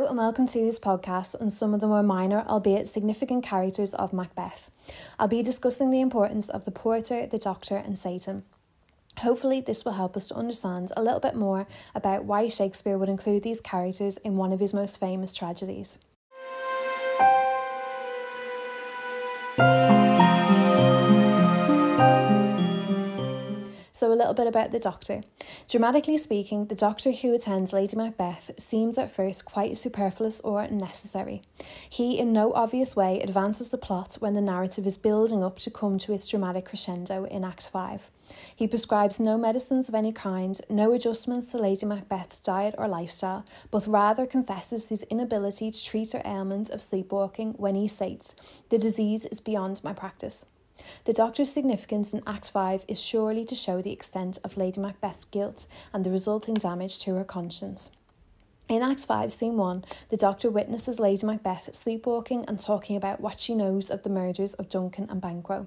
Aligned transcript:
Hello 0.00 0.08
and 0.08 0.18
welcome 0.18 0.46
to 0.46 0.58
this 0.58 0.78
podcast 0.78 1.38
on 1.42 1.50
some 1.50 1.74
of 1.74 1.80
the 1.80 1.86
more 1.86 2.02
minor, 2.02 2.42
albeit 2.48 2.86
significant 2.86 3.44
characters 3.44 3.92
of 3.92 4.14
Macbeth. 4.14 4.70
I'll 5.18 5.28
be 5.28 5.42
discussing 5.42 5.90
the 5.90 6.00
importance 6.00 6.48
of 6.48 6.64
the 6.64 6.70
porter, 6.70 7.26
the 7.26 7.36
doctor, 7.36 7.76
and 7.76 7.98
Seyton. 7.98 8.44
Hopefully, 9.18 9.60
this 9.60 9.84
will 9.84 9.92
help 9.92 10.16
us 10.16 10.28
to 10.28 10.36
understand 10.36 10.90
a 10.96 11.02
little 11.02 11.20
bit 11.20 11.34
more 11.34 11.66
about 11.94 12.24
why 12.24 12.48
Shakespeare 12.48 12.96
would 12.96 13.10
include 13.10 13.42
these 13.42 13.60
characters 13.60 14.16
in 14.16 14.38
one 14.38 14.54
of 14.54 14.60
his 14.60 14.72
most 14.72 14.98
famous 14.98 15.34
tragedies. 15.34 15.98
Little 24.20 24.34
bit 24.34 24.46
about 24.46 24.70
the 24.70 24.78
Doctor. 24.78 25.22
Dramatically 25.66 26.18
speaking, 26.18 26.66
the 26.66 26.74
Doctor 26.74 27.10
who 27.10 27.34
attends 27.34 27.72
Lady 27.72 27.96
Macbeth 27.96 28.50
seems 28.58 28.98
at 28.98 29.10
first 29.10 29.46
quite 29.46 29.78
superfluous 29.78 30.40
or 30.40 30.60
unnecessary. 30.60 31.40
He, 31.88 32.18
in 32.18 32.30
no 32.30 32.52
obvious 32.52 32.94
way, 32.94 33.20
advances 33.22 33.70
the 33.70 33.78
plot 33.78 34.16
when 34.20 34.34
the 34.34 34.42
narrative 34.42 34.86
is 34.86 34.98
building 34.98 35.42
up 35.42 35.58
to 35.60 35.70
come 35.70 35.98
to 36.00 36.12
its 36.12 36.28
dramatic 36.28 36.66
crescendo 36.66 37.24
in 37.24 37.44
Act 37.44 37.66
5. 37.68 38.10
He 38.54 38.68
prescribes 38.68 39.18
no 39.18 39.38
medicines 39.38 39.88
of 39.88 39.94
any 39.94 40.12
kind, 40.12 40.60
no 40.68 40.92
adjustments 40.92 41.50
to 41.50 41.58
Lady 41.58 41.86
Macbeth's 41.86 42.38
diet 42.38 42.74
or 42.76 42.86
lifestyle, 42.86 43.46
but 43.70 43.86
rather 43.86 44.26
confesses 44.26 44.90
his 44.90 45.02
inability 45.04 45.70
to 45.70 45.84
treat 45.84 46.12
her 46.12 46.22
ailment 46.26 46.68
of 46.68 46.82
sleepwalking 46.82 47.54
when 47.54 47.74
he 47.74 47.88
states, 47.88 48.36
The 48.68 48.78
disease 48.78 49.24
is 49.24 49.40
beyond 49.40 49.82
my 49.82 49.94
practice. 49.94 50.44
The 51.04 51.12
Doctor's 51.12 51.52
significance 51.52 52.12
in 52.12 52.22
Act 52.26 52.50
5 52.50 52.84
is 52.88 53.02
surely 53.02 53.44
to 53.44 53.54
show 53.54 53.82
the 53.82 53.92
extent 53.92 54.38
of 54.44 54.56
Lady 54.56 54.80
Macbeth's 54.80 55.24
guilt 55.24 55.66
and 55.92 56.04
the 56.04 56.10
resulting 56.10 56.54
damage 56.54 56.98
to 57.00 57.14
her 57.14 57.24
conscience. 57.24 57.90
In 58.70 58.84
Act 58.84 59.04
5, 59.04 59.32
Scene 59.32 59.56
1, 59.56 59.84
the 60.10 60.16
Doctor 60.16 60.48
witnesses 60.48 61.00
Lady 61.00 61.26
Macbeth 61.26 61.74
sleepwalking 61.74 62.44
and 62.46 62.56
talking 62.56 62.94
about 62.94 63.20
what 63.20 63.40
she 63.40 63.52
knows 63.52 63.90
of 63.90 64.04
the 64.04 64.08
murders 64.08 64.54
of 64.54 64.68
Duncan 64.68 65.08
and 65.10 65.20
Banquo. 65.20 65.66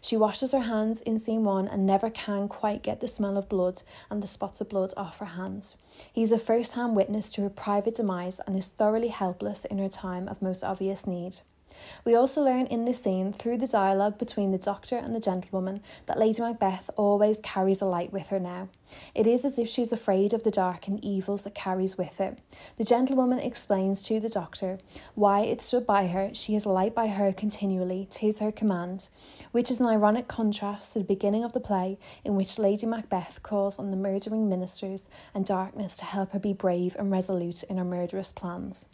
She 0.00 0.16
washes 0.16 0.52
her 0.52 0.60
hands 0.60 1.00
in 1.00 1.18
Scene 1.18 1.42
1 1.42 1.66
and 1.66 1.84
never 1.84 2.10
can 2.10 2.46
quite 2.46 2.84
get 2.84 3.00
the 3.00 3.08
smell 3.08 3.36
of 3.36 3.48
blood 3.48 3.82
and 4.08 4.22
the 4.22 4.28
spots 4.28 4.60
of 4.60 4.68
blood 4.68 4.94
off 4.96 5.18
her 5.18 5.34
hands. 5.34 5.78
He's 6.12 6.30
a 6.30 6.38
first 6.38 6.74
hand 6.74 6.94
witness 6.94 7.32
to 7.32 7.42
her 7.42 7.50
private 7.50 7.96
demise 7.96 8.38
and 8.46 8.56
is 8.56 8.68
thoroughly 8.68 9.08
helpless 9.08 9.64
in 9.64 9.78
her 9.78 9.88
time 9.88 10.28
of 10.28 10.40
most 10.40 10.62
obvious 10.62 11.08
need. 11.08 11.38
We 12.04 12.14
also 12.14 12.42
learn 12.42 12.66
in 12.66 12.84
this 12.84 13.02
scene, 13.02 13.32
through 13.32 13.58
the 13.58 13.66
dialogue 13.66 14.18
between 14.18 14.52
the 14.52 14.58
doctor 14.58 14.96
and 14.96 15.14
the 15.14 15.20
gentlewoman, 15.20 15.80
that 16.06 16.18
Lady 16.18 16.42
Macbeth 16.42 16.90
always 16.96 17.40
carries 17.40 17.80
a 17.80 17.86
light 17.86 18.12
with 18.12 18.28
her 18.28 18.40
now. 18.40 18.68
It 19.14 19.26
is 19.26 19.44
as 19.44 19.58
if 19.58 19.68
she 19.68 19.82
is 19.82 19.92
afraid 19.92 20.32
of 20.32 20.42
the 20.42 20.50
dark 20.50 20.86
and 20.86 21.04
evils 21.04 21.46
it 21.46 21.54
carries 21.54 21.98
with 21.98 22.20
it. 22.20 22.38
The 22.76 22.84
gentlewoman 22.84 23.38
explains 23.38 24.02
to 24.04 24.20
the 24.20 24.28
doctor 24.28 24.78
why 25.14 25.40
it 25.40 25.60
stood 25.60 25.86
by 25.86 26.08
her, 26.08 26.30
she 26.34 26.54
has 26.54 26.66
light 26.66 26.94
by 26.94 27.08
her 27.08 27.32
continually, 27.32 28.06
tis 28.10 28.40
her 28.40 28.52
command, 28.52 29.08
which 29.52 29.70
is 29.70 29.80
an 29.80 29.86
ironic 29.86 30.28
contrast 30.28 30.92
to 30.92 31.00
the 31.00 31.04
beginning 31.04 31.44
of 31.44 31.52
the 31.52 31.60
play, 31.60 31.98
in 32.24 32.36
which 32.36 32.58
Lady 32.58 32.86
Macbeth 32.86 33.42
calls 33.42 33.78
on 33.78 33.90
the 33.90 33.96
murdering 33.96 34.48
ministers 34.48 35.08
and 35.34 35.44
darkness 35.44 35.96
to 35.96 36.04
help 36.04 36.32
her 36.32 36.38
be 36.38 36.52
brave 36.52 36.96
and 36.98 37.10
resolute 37.10 37.62
in 37.64 37.78
her 37.78 37.84
murderous 37.84 38.32
plans. 38.32 38.86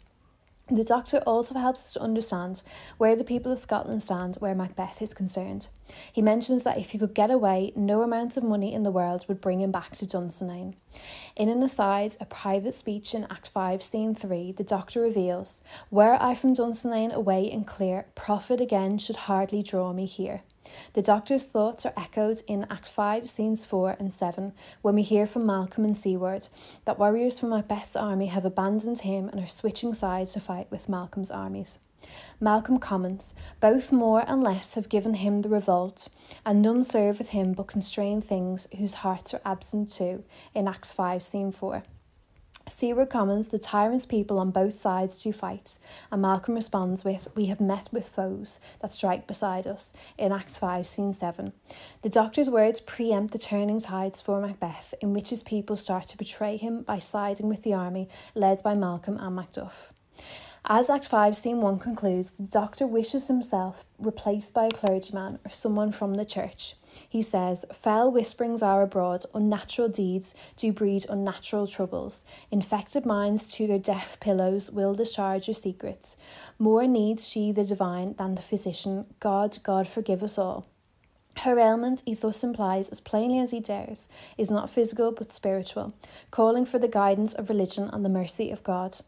The 0.71 0.85
Doctor 0.85 1.17
also 1.27 1.59
helps 1.59 1.85
us 1.85 1.93
to 1.93 2.01
understand 2.01 2.63
where 2.97 3.17
the 3.17 3.25
people 3.25 3.51
of 3.51 3.59
Scotland 3.59 4.01
stand 4.01 4.37
where 4.37 4.55
Macbeth 4.55 5.01
is 5.01 5.13
concerned. 5.13 5.67
He 6.13 6.21
mentions 6.21 6.63
that 6.63 6.77
if 6.77 6.91
he 6.91 6.97
could 6.97 7.13
get 7.13 7.29
away, 7.29 7.73
no 7.75 8.03
amount 8.03 8.37
of 8.37 8.43
money 8.43 8.73
in 8.73 8.83
the 8.83 8.89
world 8.89 9.25
would 9.27 9.41
bring 9.41 9.59
him 9.59 9.73
back 9.73 9.97
to 9.97 10.05
Dunsinane. 10.05 10.75
In 11.35 11.49
an 11.49 11.61
aside, 11.61 12.15
a 12.21 12.25
private 12.25 12.73
speech 12.73 13.13
in 13.13 13.27
Act 13.29 13.49
5, 13.49 13.83
Scene 13.83 14.15
3, 14.15 14.53
the 14.53 14.63
Doctor 14.63 15.01
reveals, 15.01 15.61
Were 15.89 16.17
I 16.21 16.33
from 16.35 16.53
Dunsinane 16.53 17.11
away 17.11 17.51
and 17.51 17.67
clear, 17.67 18.05
profit 18.15 18.61
again 18.61 18.97
should 18.97 19.27
hardly 19.27 19.61
draw 19.61 19.91
me 19.91 20.05
here. 20.05 20.43
The 20.93 21.01
Doctor's 21.01 21.45
thoughts 21.45 21.85
are 21.85 21.93
echoed 21.97 22.41
in 22.47 22.67
Act 22.69 22.87
5, 22.87 23.29
Scenes 23.29 23.65
4 23.65 23.95
and 23.99 24.11
7, 24.11 24.53
when 24.81 24.95
we 24.95 25.01
hear 25.01 25.25
from 25.25 25.45
Malcolm 25.45 25.85
and 25.85 25.95
Siward 25.95 26.49
that 26.85 26.99
warriors 26.99 27.39
from 27.39 27.49
Macbeth's 27.49 27.95
army 27.95 28.27
have 28.27 28.45
abandoned 28.45 28.99
him 28.99 29.29
and 29.29 29.39
are 29.39 29.47
switching 29.47 29.93
sides 29.93 30.33
to 30.33 30.39
fight 30.39 30.69
with 30.69 30.89
Malcolm's 30.89 31.31
armies. 31.31 31.79
Malcolm 32.39 32.79
comments, 32.79 33.35
Both 33.59 33.91
more 33.91 34.23
and 34.27 34.43
less 34.43 34.73
have 34.73 34.89
given 34.89 35.15
him 35.15 35.39
the 35.39 35.49
revolt, 35.49 36.09
and 36.45 36.61
none 36.61 36.83
serve 36.83 37.19
with 37.19 37.29
him 37.29 37.53
but 37.53 37.67
constrain 37.67 38.21
things 38.21 38.67
whose 38.77 38.95
hearts 38.95 39.33
are 39.33 39.41
absent 39.45 39.91
too, 39.91 40.23
in 40.53 40.67
Acts 40.67 40.91
5, 40.91 41.21
Scene 41.21 41.51
4. 41.51 41.83
Siward 42.67 43.09
comments 43.09 43.47
the 43.47 43.57
tyrant's 43.57 44.05
people 44.05 44.39
on 44.39 44.51
both 44.51 44.73
sides 44.73 45.21
do 45.21 45.33
fight, 45.33 45.77
and 46.11 46.21
Malcolm 46.21 46.55
responds 46.55 47.03
with, 47.03 47.27
We 47.35 47.47
have 47.47 47.59
met 47.59 47.89
with 47.91 48.07
foes 48.07 48.59
that 48.81 48.91
strike 48.91 49.27
beside 49.27 49.65
us, 49.65 49.93
in 50.17 50.31
Act 50.31 50.57
5, 50.57 50.85
Scene 50.85 51.13
7. 51.13 51.53
The 52.01 52.09
doctor's 52.09 52.49
words 52.49 52.79
preempt 52.79 53.33
the 53.33 53.39
turning 53.39 53.79
tides 53.79 54.21
for 54.21 54.39
Macbeth, 54.39 54.93
in 55.01 55.13
which 55.13 55.29
his 55.29 55.43
people 55.43 55.75
start 55.75 56.07
to 56.07 56.17
betray 56.17 56.57
him 56.57 56.83
by 56.83 56.99
siding 56.99 57.49
with 57.49 57.63
the 57.63 57.73
army 57.73 58.07
led 58.35 58.61
by 58.63 58.75
Malcolm 58.75 59.17
and 59.17 59.37
Macduff. 59.37 59.91
As 60.65 60.91
Act 60.91 61.07
5, 61.07 61.35
Scene 61.35 61.59
1 61.59 61.79
concludes, 61.79 62.33
the 62.33 62.43
doctor 62.43 62.85
wishes 62.85 63.27
himself 63.27 63.83
replaced 63.97 64.53
by 64.53 64.65
a 64.65 64.71
clergyman 64.71 65.39
or 65.43 65.49
someone 65.49 65.91
from 65.91 66.13
the 66.13 66.25
church. 66.25 66.75
He 67.09 67.23
says, 67.23 67.65
Fell 67.73 68.11
whisperings 68.11 68.61
are 68.61 68.83
abroad, 68.83 69.25
unnatural 69.33 69.89
deeds 69.89 70.35
do 70.57 70.71
breed 70.71 71.05
unnatural 71.09 71.65
troubles. 71.65 72.25
Infected 72.51 73.07
minds 73.07 73.51
to 73.53 73.65
their 73.65 73.79
deaf 73.79 74.19
pillows 74.19 74.69
will 74.69 74.93
discharge 74.93 75.47
your 75.47 75.55
secrets. 75.55 76.15
More 76.59 76.85
needs 76.85 77.27
she 77.27 77.51
the 77.51 77.63
divine 77.63 78.13
than 78.13 78.35
the 78.35 78.41
physician. 78.41 79.05
God, 79.19 79.57
God, 79.63 79.87
forgive 79.87 80.21
us 80.21 80.37
all. 80.37 80.67
Her 81.37 81.57
ailment, 81.57 82.03
he 82.05 82.13
thus 82.13 82.43
implies, 82.43 82.89
as 82.89 82.99
plainly 82.99 83.39
as 83.39 83.51
he 83.51 83.61
dares, 83.61 84.07
is 84.37 84.51
not 84.51 84.69
physical 84.69 85.11
but 85.11 85.31
spiritual, 85.31 85.93
calling 86.29 86.65
for 86.65 86.77
the 86.77 86.87
guidance 86.87 87.33
of 87.33 87.49
religion 87.49 87.89
and 87.91 88.05
the 88.05 88.09
mercy 88.09 88.51
of 88.51 88.63
God. 88.63 88.99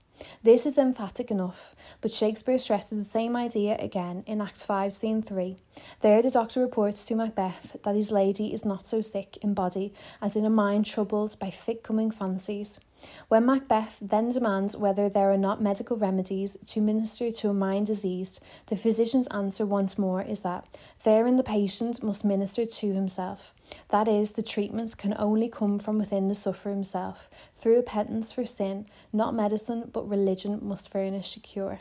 This 0.43 0.65
is 0.65 0.77
emphatic 0.77 1.31
enough, 1.31 1.75
but 2.01 2.11
Shakespeare 2.11 2.57
stresses 2.57 2.97
the 2.97 3.03
same 3.03 3.35
idea 3.35 3.77
again 3.79 4.23
in 4.27 4.41
Act 4.41 4.63
5, 4.63 4.93
Scene 4.93 5.21
3. 5.21 5.57
There, 6.01 6.21
the 6.21 6.29
doctor 6.29 6.59
reports 6.59 7.05
to 7.05 7.15
Macbeth 7.15 7.77
that 7.83 7.95
his 7.95 8.11
lady 8.11 8.53
is 8.53 8.65
not 8.65 8.85
so 8.85 9.01
sick 9.01 9.37
in 9.41 9.53
body 9.53 9.93
as 10.21 10.35
in 10.35 10.45
a 10.45 10.49
mind 10.49 10.85
troubled 10.85 11.37
by 11.39 11.49
thick 11.49 11.83
coming 11.83 12.11
fancies. 12.11 12.79
When 13.27 13.45
Macbeth 13.45 13.99
then 14.01 14.31
demands 14.31 14.75
whether 14.75 15.09
there 15.09 15.31
are 15.31 15.37
not 15.37 15.61
medical 15.61 15.97
remedies 15.97 16.57
to 16.67 16.81
minister 16.81 17.31
to 17.31 17.49
a 17.49 17.53
mind 17.53 17.87
diseased, 17.87 18.41
the 18.67 18.75
physician's 18.75 19.27
answer 19.27 19.65
once 19.65 19.97
more 19.97 20.21
is 20.21 20.41
that 20.41 20.67
therein 21.03 21.37
the 21.37 21.43
patient 21.43 22.03
must 22.03 22.25
minister 22.25 22.65
to 22.65 22.93
himself. 22.93 23.53
That 23.89 24.07
is, 24.07 24.33
the 24.33 24.43
treatment 24.43 24.97
can 24.97 25.15
only 25.17 25.49
come 25.49 25.79
from 25.79 25.97
within 25.97 26.27
the 26.27 26.35
sufferer 26.35 26.71
himself, 26.71 27.29
through 27.55 27.77
repentance 27.77 28.31
for 28.31 28.45
sin, 28.45 28.85
not 29.11 29.33
medicine, 29.33 29.89
but 29.91 30.09
religion 30.09 30.59
must 30.61 30.91
furnish 30.91 31.35
a 31.35 31.39
cure. 31.39 31.79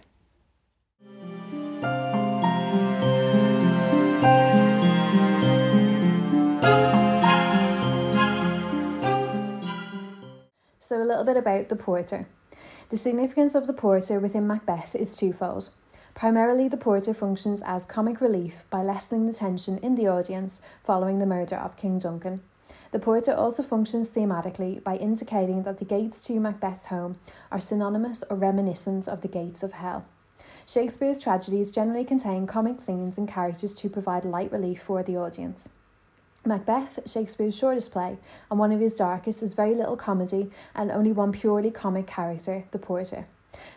Little 11.23 11.35
bit 11.35 11.41
about 11.41 11.69
the 11.69 11.77
porter. 11.77 12.27
The 12.91 12.97
significance 12.97 13.55
of 13.55 13.67
the 13.67 13.73
porter 13.73 14.19
within 14.19 14.47
Macbeth 14.47 14.95
is 14.95 15.17
twofold. 15.17 15.71
Primarily, 16.15 16.69
the 16.69 16.77
porter 16.77 17.15
functions 17.15 17.63
as 17.65 17.87
comic 17.87 18.21
relief 18.21 18.65
by 18.71 18.83
lessening 18.83 19.27
the 19.27 19.33
tension 19.33 19.79
in 19.79 19.95
the 19.95 20.09
audience 20.09 20.61
following 20.85 21.19
the 21.19 21.27
murder 21.27 21.57
of 21.57 21.77
King 21.77 21.99
Duncan. 21.99 22.43
The 22.91 22.99
porter 22.99 23.33
also 23.33 23.63
functions 23.63 24.11
thematically 24.11 24.83
by 24.83 24.97
indicating 24.97 25.63
that 25.63 25.79
the 25.79 25.87
gates 25.87 26.25
to 26.27 26.39
Macbeth's 26.39 26.87
home 26.87 27.19
are 27.51 27.61
synonymous 27.61 28.23
or 28.29 28.37
reminiscent 28.37 29.09
of 29.09 29.23
the 29.23 29.29
gates 29.29 29.63
of 29.63 29.73
hell. 29.73 30.05
Shakespeare's 30.67 31.23
tragedies 31.23 31.71
generally 31.71 32.05
contain 32.05 32.47
comic 32.47 32.81
scenes 32.81 33.17
and 33.17 33.27
characters 33.27 33.75
to 33.77 33.89
provide 33.89 34.25
light 34.25 34.53
relief 34.53 34.83
for 34.83 35.03
the 35.03 35.17
audience. 35.17 35.71
Macbeth, 36.45 37.09
Shakespeare's 37.09 37.57
shortest 37.57 37.93
play, 37.93 38.19
and 38.51 38.59
one 38.59 38.73
of 38.73 38.81
his 38.81 38.97
darkest, 38.97 39.45
is 39.45 39.55
very 39.55 39.77
little 39.77 39.97
comedy 39.97 40.51
and 40.75 40.91
only 40.91 41.13
one 41.13 41.31
purely 41.31 41.71
comic 41.71 42.09
character, 42.09 42.65
the 42.73 42.81
porter. 42.81 43.27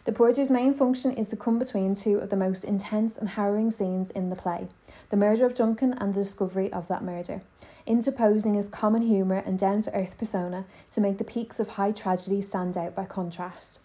The 0.06 0.12
porter's 0.12 0.50
main 0.50 0.74
function 0.74 1.12
is 1.14 1.30
to 1.30 1.36
come 1.36 1.60
between 1.60 1.94
two 1.94 2.18
of 2.18 2.32
the 2.32 2.36
most 2.36 2.64
intense 2.64 3.18
and 3.18 3.30
harrowing 3.30 3.70
scenes 3.70 4.10
in 4.10 4.30
the 4.30 4.36
play 4.36 4.68
the 5.10 5.18
murder 5.18 5.46
of 5.46 5.54
Duncan 5.54 5.94
and 5.94 6.14
the 6.14 6.22
discovery 6.22 6.74
of 6.74 6.88
that 6.88 7.04
murder, 7.04 7.42
interposing 7.86 8.56
his 8.56 8.68
common 8.68 9.04
humour 9.04 9.44
and 9.46 9.60
down 9.60 9.82
to 9.82 9.94
earth 9.96 10.18
persona 10.18 10.66
to 10.92 11.02
make 11.02 11.20
the 11.20 11.24
peaks 11.24 11.60
of 11.60 11.70
high 11.70 11.92
tragedy 11.92 12.42
stand 12.42 12.76
out 12.76 12.96
by 12.96 13.06
contrast. 13.06 13.82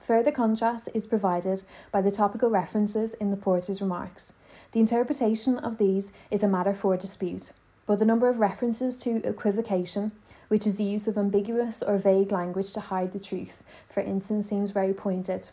Further 0.00 0.32
contrast 0.32 0.88
is 0.92 1.06
provided 1.06 1.62
by 1.92 2.00
the 2.00 2.10
topical 2.10 2.50
references 2.50 3.14
in 3.14 3.30
the 3.30 3.36
porter's 3.36 3.80
remarks. 3.80 4.32
The 4.72 4.80
interpretation 4.80 5.58
of 5.58 5.78
these 5.78 6.12
is 6.32 6.42
a 6.42 6.48
matter 6.48 6.74
for 6.74 6.96
dispute. 6.96 7.52
But 7.86 7.98
the 7.98 8.04
number 8.04 8.28
of 8.28 8.40
references 8.40 9.00
to 9.02 9.26
equivocation, 9.26 10.12
which 10.48 10.66
is 10.66 10.76
the 10.76 10.84
use 10.84 11.08
of 11.08 11.16
ambiguous 11.16 11.82
or 11.82 11.98
vague 11.98 12.32
language 12.32 12.72
to 12.72 12.80
hide 12.80 13.12
the 13.12 13.20
truth, 13.20 13.62
for 13.88 14.00
instance, 14.00 14.48
seems 14.48 14.70
very 14.70 14.92
pointed. 14.92 15.48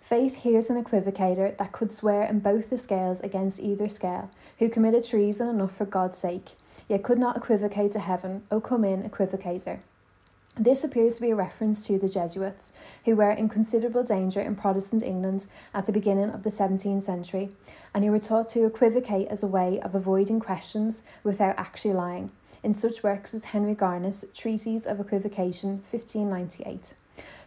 Faith 0.00 0.42
hears 0.42 0.68
an 0.68 0.82
equivocator 0.82 1.56
that 1.58 1.72
could 1.72 1.92
swear 1.92 2.24
in 2.24 2.40
both 2.40 2.70
the 2.70 2.76
scales 2.76 3.20
against 3.20 3.60
either 3.60 3.88
scale, 3.88 4.30
who 4.58 4.68
committed 4.68 5.04
treason 5.04 5.48
enough 5.48 5.76
for 5.76 5.84
God's 5.84 6.18
sake, 6.18 6.50
yet 6.88 7.04
could 7.04 7.18
not 7.18 7.36
equivocate 7.36 7.92
to 7.92 8.00
heaven, 8.00 8.42
O 8.50 8.60
come 8.60 8.84
in, 8.84 9.08
equivocator. 9.08 9.78
This 10.56 10.84
appears 10.84 11.14
to 11.14 11.22
be 11.22 11.30
a 11.30 11.34
reference 11.34 11.86
to 11.86 11.98
the 11.98 12.10
Jesuits, 12.10 12.74
who 13.06 13.16
were 13.16 13.30
in 13.30 13.48
considerable 13.48 14.04
danger 14.04 14.40
in 14.42 14.54
Protestant 14.54 15.02
England 15.02 15.46
at 15.72 15.86
the 15.86 15.92
beginning 15.92 16.28
of 16.28 16.42
the 16.42 16.50
17th 16.50 17.00
century, 17.00 17.52
and 17.94 18.04
who 18.04 18.10
were 18.10 18.18
taught 18.18 18.48
to 18.50 18.66
equivocate 18.66 19.28
as 19.28 19.42
a 19.42 19.46
way 19.46 19.80
of 19.80 19.94
avoiding 19.94 20.40
questions 20.40 21.04
without 21.24 21.58
actually 21.58 21.94
lying, 21.94 22.30
in 22.62 22.74
such 22.74 23.02
works 23.02 23.32
as 23.32 23.46
Henry 23.46 23.74
Garnet's 23.74 24.26
Treatise 24.34 24.84
of 24.84 25.00
Equivocation, 25.00 25.80
1598. 25.90 26.94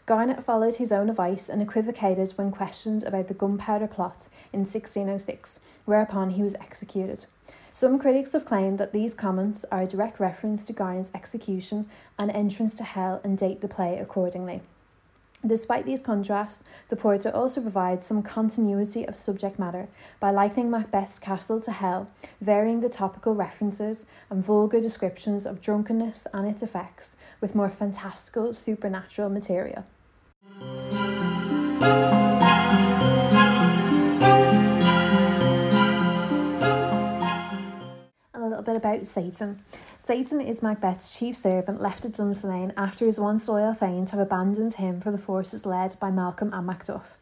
Garnet 0.08 0.44
followed 0.44 0.76
his 0.76 0.92
own 0.92 1.08
advice 1.08 1.48
and 1.48 1.62
equivocated 1.62 2.32
when 2.32 2.52
questioned 2.52 3.04
about 3.04 3.28
the 3.28 3.36
gunpowder 3.36 3.88
plot 3.88 4.30
in 4.52 4.62
1606, 4.62 5.60
whereupon 5.86 6.32
he 6.32 6.42
was 6.42 6.56
executed. 6.56 7.28
Some 7.76 8.00
critics 8.00 8.32
have 8.32 8.46
claimed 8.46 8.78
that 8.78 8.94
these 8.94 9.14
comments 9.14 9.66
are 9.70 9.82
a 9.82 9.86
direct 9.86 10.18
reference 10.18 10.66
to 10.66 10.72
Garnet's 10.72 11.12
execution 11.14 11.90
and 12.18 12.32
entrance 12.32 12.78
to 12.78 12.86
hell 12.86 13.20
and 13.22 13.38
date 13.38 13.60
the 13.60 13.68
play 13.68 13.98
accordingly. 14.00 14.62
Despite 15.46 15.86
these 15.86 16.00
contrasts, 16.00 16.64
the 16.88 16.96
porter 16.96 17.30
also 17.32 17.60
provides 17.60 18.06
some 18.06 18.24
continuity 18.24 19.06
of 19.06 19.18
subject 19.18 19.60
matter 19.60 19.90
by 20.22 20.32
likening 20.32 20.70
Macbeth's 20.70 21.20
castle 21.20 21.60
to 21.60 21.74
hell, 21.74 22.10
varying 22.40 22.80
the 22.80 22.88
topical 22.88 23.36
references 23.36 24.06
and 24.30 24.42
vulgar 24.42 24.80
descriptions 24.80 25.46
of 25.46 25.60
drunkenness 25.60 26.28
and 26.34 26.48
its 26.48 26.64
effects 26.64 27.18
with 27.42 27.56
more 27.56 27.70
fantastical 27.70 28.54
supernatural 28.54 29.30
material. 29.30 29.84
About 38.96 39.06
Seyton. 39.06 39.60
Seyton 40.00 40.40
is 40.40 40.64
Macbeth's 40.64 41.20
chief 41.20 41.36
servant 41.36 41.82
left 41.82 42.06
at 42.06 42.14
Dunsinane 42.14 42.72
after 42.78 43.06
his 43.06 43.20
once 43.20 43.46
loyal 43.50 43.74
thanes 43.74 44.12
have 44.12 44.22
abandoned 44.22 44.76
him 44.76 45.02
for 45.02 45.12
the 45.12 45.18
forces 45.18 45.66
led 45.66 46.00
by 46.00 46.12
Malcolm 46.12 46.54
and 46.54 46.66
Macduff. 46.66 47.18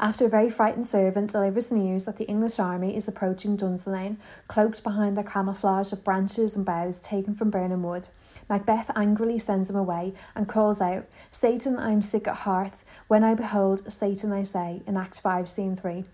After 0.00 0.26
a 0.26 0.28
very 0.28 0.50
frightened 0.50 0.84
servant 0.84 1.30
delivers 1.30 1.70
news 1.70 2.06
that 2.06 2.16
the 2.16 2.24
English 2.24 2.58
army 2.58 2.96
is 2.96 3.06
approaching 3.06 3.56
Dunsinane, 3.56 4.16
cloaked 4.48 4.82
behind 4.82 5.16
their 5.16 5.22
camouflage 5.22 5.92
of 5.92 6.02
branches 6.02 6.56
and 6.56 6.66
boughs 6.66 7.00
taken 7.00 7.36
from 7.36 7.50
Birnam 7.50 7.84
Wood, 7.84 8.08
Macbeth 8.48 8.90
angrily 8.96 9.38
sends 9.38 9.70
him 9.70 9.76
away 9.76 10.14
and 10.34 10.48
calls 10.48 10.80
out, 10.80 11.06
Seyton, 11.30 11.78
I 11.78 11.92
am 11.92 12.02
sick 12.02 12.26
at 12.26 12.38
heart. 12.38 12.82
When 13.06 13.22
I 13.22 13.34
behold 13.34 13.92
Seyton, 13.92 14.32
I 14.32 14.42
say, 14.42 14.82
in 14.88 14.96
Act 14.96 15.20
5, 15.20 15.48
Scene 15.48 15.76
3. 15.76 16.04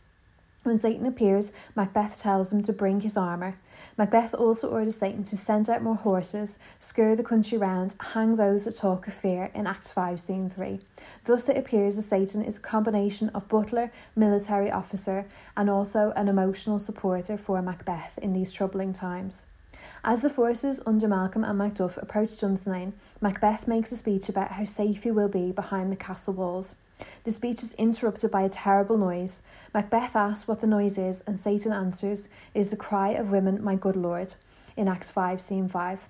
When 0.65 0.77
Seyton 0.77 1.07
appears, 1.07 1.53
Macbeth 1.77 2.19
tells 2.19 2.53
him 2.53 2.63
to 2.65 2.73
bring 2.73 3.01
his 3.01 3.17
armour. 3.17 3.59
Macbeth 3.97 4.35
also 4.35 4.69
orders 4.69 4.97
Seyton 4.97 5.23
to 5.25 5.37
send 5.37 5.71
out 5.71 5.83
more 5.83 5.95
horses, 5.95 6.59
scour 6.81 7.15
the 7.15 7.23
country 7.23 7.57
round, 7.57 7.95
hang 8.13 8.35
those 8.35 8.65
that 8.65 8.77
talk 8.77 9.07
of 9.07 9.15
fear 9.15 9.51
in 9.55 9.67
Act 9.67 9.93
5, 9.93 10.19
Scene 10.21 10.51
3. 10.51 10.81
Thus 11.25 11.49
it 11.49 11.57
appears 11.57 11.97
that 11.97 12.03
Seyton 12.03 12.43
is 12.43 12.59
a 12.59 12.61
combination 12.61 13.29
of 13.31 13.49
butler, 13.49 13.93
military 14.17 14.71
officer, 14.71 15.27
and 15.57 15.71
also 15.71 16.13
an 16.17 16.29
emotional 16.29 16.79
supporter 16.79 17.39
for 17.39 17.63
Macbeth 17.63 18.19
in 18.19 18.33
these 18.33 18.53
troubling 18.53 18.93
times. 18.93 19.47
As 20.05 20.23
the 20.23 20.31
forces 20.31 20.81
under 20.87 21.09
Malcolm 21.09 21.45
and 21.45 21.59
Macduff 21.59 22.01
approach 22.01 22.31
Dunsinane, 22.31 22.93
Macbeth 23.21 23.67
makes 23.67 23.93
a 23.93 23.97
speech 23.97 24.29
about 24.29 24.53
how 24.53 24.65
safe 24.65 25.03
he 25.03 25.11
will 25.11 25.29
be 25.29 25.53
behind 25.53 25.93
the 25.93 25.97
castle 25.97 26.35
walls. 26.35 26.77
The 27.25 27.31
speech 27.31 27.63
is 27.63 27.75
interrupted 27.75 28.31
by 28.31 28.43
a 28.43 28.49
terrible 28.49 28.97
noise. 28.97 29.43
Macbeth 29.75 30.17
asks 30.17 30.49
what 30.49 30.61
the 30.61 30.67
noise 30.67 30.99
is, 30.99 31.23
and 31.27 31.39
Seyton 31.39 31.73
answers, 31.73 32.29
It 32.55 32.61
is 32.61 32.71
the 32.71 32.77
cry 32.77 33.11
of 33.11 33.31
women, 33.31 33.63
my 33.63 33.77
good 33.77 33.97
lord, 33.97 34.35
in 34.77 34.89
Acts 34.89 35.11
5, 35.11 35.41
Scene 35.41 35.69
5. 35.69 36.09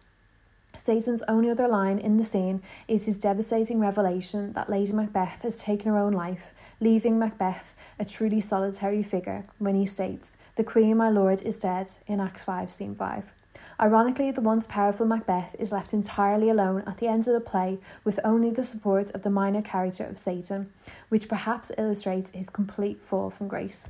Seyton's 0.77 1.23
only 1.27 1.51
other 1.51 1.67
line 1.67 1.99
in 1.99 2.19
the 2.19 2.25
scene 2.25 2.63
is 2.87 3.07
his 3.07 3.19
devastating 3.19 3.81
revelation 3.81 4.53
that 4.53 4.71
Lady 4.71 4.93
Macbeth 4.93 5.43
has 5.43 5.59
taken 5.59 5.91
her 5.91 5.99
own 5.99 6.13
life, 6.13 6.53
leaving 6.81 7.19
Macbeth 7.19 7.75
a 7.99 8.05
truly 8.05 8.41
solitary 8.41 9.03
figure 9.03 9.45
when 9.59 9.75
he 9.75 9.87
states, 9.87 10.37
The 10.55 10.65
Queen, 10.65 10.97
my 10.97 11.11
lord, 11.11 11.43
is 11.43 11.59
dead, 11.59 11.89
in 12.07 12.21
Acts 12.21 12.45
5, 12.45 12.71
Scene 12.71 12.95
5. 12.95 13.33
Ironically, 13.81 14.33
the 14.33 14.41
once 14.41 14.67
powerful 14.67 15.07
Macbeth 15.07 15.55
is 15.57 15.71
left 15.71 15.93
entirely 15.93 16.51
alone 16.51 16.83
at 16.85 16.99
the 16.99 17.07
end 17.07 17.29
of 17.29 17.35
the 17.35 17.41
play 17.41 17.79
with 18.03 18.19
only 18.25 18.51
the 18.51 18.65
support 18.65 19.13
of 19.13 19.23
the 19.23 19.31
minor 19.31 19.63
character 19.63 20.05
of 20.05 20.19
Seyton, 20.19 20.73
which 21.11 21.29
perhaps 21.29 21.71
illustrates 21.79 22.33
his 22.33 22.51
complete 22.51 23.01
fall 23.01 23.31
from 23.31 23.47
grace. 23.47 23.89